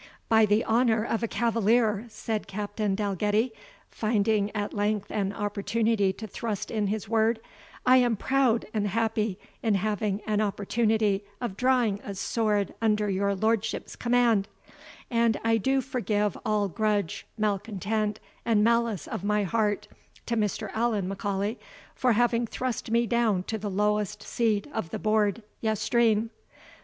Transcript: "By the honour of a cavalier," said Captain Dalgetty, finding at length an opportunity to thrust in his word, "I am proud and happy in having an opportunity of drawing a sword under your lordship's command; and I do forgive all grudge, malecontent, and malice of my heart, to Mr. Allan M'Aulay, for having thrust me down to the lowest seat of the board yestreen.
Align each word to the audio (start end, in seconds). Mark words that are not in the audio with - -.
"By 0.29 0.47
the 0.47 0.65
honour 0.65 1.03
of 1.05 1.21
a 1.21 1.27
cavalier," 1.27 2.07
said 2.09 2.47
Captain 2.47 2.95
Dalgetty, 2.95 3.53
finding 3.87 4.49
at 4.55 4.73
length 4.73 5.11
an 5.11 5.31
opportunity 5.31 6.11
to 6.11 6.25
thrust 6.25 6.71
in 6.71 6.87
his 6.87 7.07
word, 7.07 7.39
"I 7.85 7.97
am 7.97 8.15
proud 8.15 8.65
and 8.73 8.87
happy 8.87 9.37
in 9.61 9.75
having 9.75 10.21
an 10.25 10.41
opportunity 10.41 11.23
of 11.39 11.55
drawing 11.55 11.99
a 12.01 12.15
sword 12.15 12.73
under 12.81 13.11
your 13.11 13.35
lordship's 13.35 13.95
command; 13.95 14.47
and 15.11 15.39
I 15.43 15.57
do 15.57 15.81
forgive 15.81 16.35
all 16.43 16.67
grudge, 16.67 17.27
malecontent, 17.37 18.19
and 18.43 18.63
malice 18.63 19.07
of 19.07 19.23
my 19.23 19.43
heart, 19.43 19.87
to 20.25 20.35
Mr. 20.35 20.71
Allan 20.73 21.07
M'Aulay, 21.09 21.57
for 21.93 22.13
having 22.13 22.47
thrust 22.47 22.89
me 22.89 23.05
down 23.05 23.43
to 23.43 23.59
the 23.59 23.69
lowest 23.69 24.23
seat 24.23 24.65
of 24.73 24.89
the 24.89 24.97
board 24.97 25.43
yestreen. 25.61 26.31